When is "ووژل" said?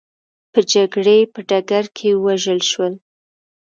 2.13-2.59